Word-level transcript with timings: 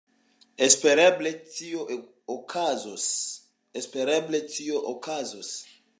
Espereble 0.67 1.33
tio 1.57 1.83
okazos. 4.87 5.53